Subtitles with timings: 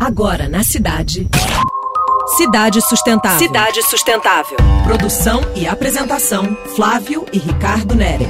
[0.00, 1.28] Agora na cidade.
[2.38, 3.38] Cidade Sustentável.
[3.38, 4.56] Cidade Sustentável.
[4.82, 8.26] Produção e apresentação: Flávio e Ricardo Nere.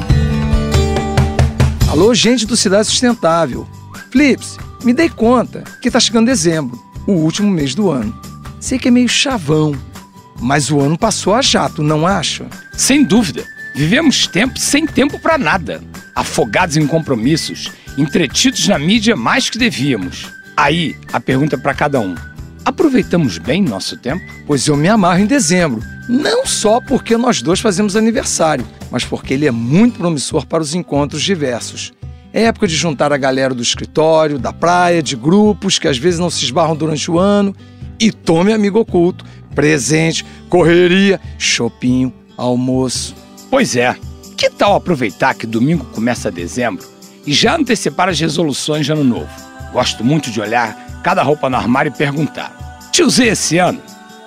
[1.89, 3.69] Alô, gente do Cidade Sustentável.
[4.11, 8.19] Flips, me dei conta que tá chegando dezembro, o último mês do ano.
[8.59, 9.73] Sei que é meio chavão,
[10.41, 12.49] mas o ano passou a jato, não acha?
[12.73, 13.45] Sem dúvida.
[13.77, 15.81] Vivemos tempos sem tempo para nada.
[16.17, 20.40] Afogados em compromissos, entretidos na mídia mais que devíamos.
[20.61, 22.15] Aí, a pergunta para cada um:
[22.67, 24.23] aproveitamos bem nosso tempo?
[24.47, 25.81] Pois eu me amarro em dezembro.
[26.07, 30.75] Não só porque nós dois fazemos aniversário, mas porque ele é muito promissor para os
[30.75, 31.95] encontros diversos.
[32.31, 36.21] É época de juntar a galera do escritório, da praia, de grupos que às vezes
[36.21, 37.57] não se esbarram durante o ano.
[37.99, 39.25] E tome amigo oculto,
[39.55, 43.15] presente, correria, chopinho, almoço.
[43.51, 43.97] Pois é.
[44.37, 46.87] Que tal aproveitar que domingo começa dezembro
[47.27, 49.50] e já antecipar as resoluções de ano novo?
[49.73, 52.53] Gosto muito de olhar cada roupa no armário e perguntar:
[52.93, 53.81] Te usei esse ano?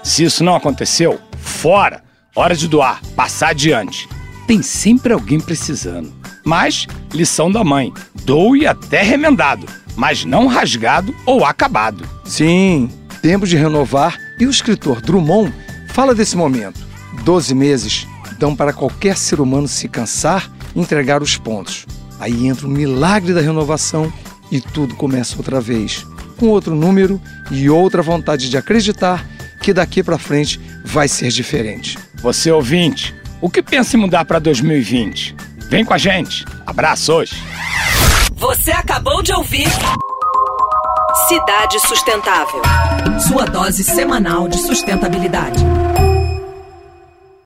[0.04, 2.04] Se isso não aconteceu, fora!
[2.36, 4.10] Hora de doar, passar adiante.
[4.48, 6.12] Tem sempre alguém precisando.
[6.44, 7.94] Mas, lição da mãe:
[8.26, 12.08] doe até remendado, mas não rasgado ou acabado.
[12.26, 12.90] Sim,
[13.22, 15.54] tempo de renovar e o escritor Drummond
[15.90, 16.82] fala desse momento.
[17.24, 18.08] Doze meses
[18.40, 21.86] dão para qualquer ser humano se cansar e entregar os pontos.
[22.20, 24.12] Aí entra o milagre da renovação
[24.54, 26.06] e tudo começa outra vez,
[26.38, 29.26] com outro número e outra vontade de acreditar
[29.60, 31.98] que daqui para frente vai ser diferente.
[32.16, 35.36] Você ouvinte, o que pensa em mudar para 2020?
[35.70, 36.46] Vem com a gente.
[36.68, 37.32] Abraços.
[38.36, 39.68] Você acabou de ouvir
[41.28, 42.62] Cidade Sustentável.
[43.28, 45.64] Sua dose semanal de sustentabilidade.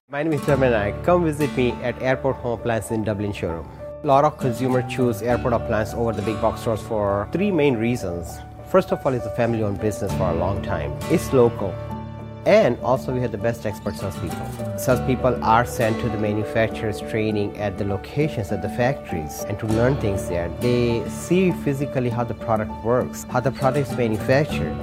[0.10, 0.94] My name is Terminai.
[1.06, 3.77] Come visit me at Airport Home Appliance in Dublin showroom.
[4.04, 7.76] A lot of consumers choose airport appliance over the big box stores for three main
[7.78, 8.38] reasons.
[8.70, 10.96] First of all, it's a family-owned business for a long time.
[11.10, 11.74] It's local.
[12.46, 14.78] And also we have the best expert salespeople.
[14.78, 19.66] Salespeople are sent to the manufacturers training at the locations at the factories and to
[19.66, 20.50] learn things there.
[20.60, 24.78] They see physically how the product works, how the product is manufactured.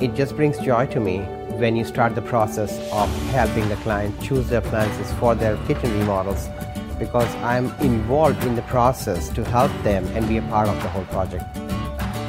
[0.00, 1.18] It just brings joy to me
[1.58, 5.92] when you start the process of helping the client choose their appliances for their kitchen
[5.98, 6.48] remodels
[6.98, 10.88] because I'm involved in the process to help them and be a part of the
[10.88, 11.44] whole project.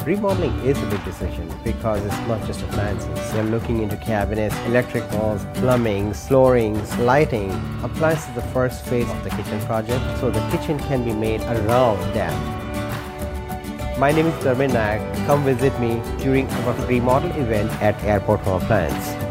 [0.05, 3.31] Remodeling is a big decision because it's not just appliances.
[3.33, 7.51] They're looking into cabinets, electricals, plumbing, floorings, lighting.
[7.83, 11.41] Appliance is the first phase of the kitchen project, so the kitchen can be made
[11.41, 12.33] around that.
[14.00, 15.01] My name is Dharmin Nayak.
[15.25, 19.26] Come visit me during our remodel event at Airport Home Appliance.